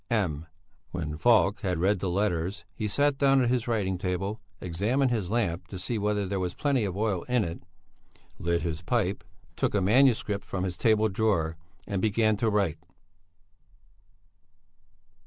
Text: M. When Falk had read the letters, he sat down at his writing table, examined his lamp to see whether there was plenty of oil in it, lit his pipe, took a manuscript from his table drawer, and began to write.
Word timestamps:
M. 0.09 0.47
When 0.89 1.15
Falk 1.15 1.59
had 1.59 1.77
read 1.77 1.99
the 1.99 2.09
letters, 2.09 2.65
he 2.73 2.87
sat 2.87 3.19
down 3.19 3.43
at 3.43 3.49
his 3.51 3.67
writing 3.67 3.99
table, 3.99 4.41
examined 4.59 5.11
his 5.11 5.29
lamp 5.29 5.67
to 5.67 5.77
see 5.77 5.99
whether 5.99 6.25
there 6.25 6.39
was 6.39 6.55
plenty 6.55 6.85
of 6.85 6.97
oil 6.97 7.21
in 7.25 7.43
it, 7.43 7.61
lit 8.39 8.63
his 8.63 8.81
pipe, 8.81 9.23
took 9.55 9.75
a 9.75 9.79
manuscript 9.81 10.43
from 10.43 10.63
his 10.63 10.75
table 10.75 11.07
drawer, 11.07 11.55
and 11.85 12.01
began 12.01 12.35
to 12.37 12.49
write. 12.49 12.79